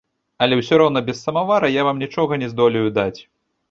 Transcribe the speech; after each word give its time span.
Але 0.45 0.57
ўсё 0.61 0.79
роўна 0.83 1.03
без 1.11 1.23
самавара 1.27 1.71
я 1.79 1.87
вам 1.91 2.05
нічога 2.07 2.43
не 2.45 2.53
здолею 2.57 2.89
даць. 3.01 3.17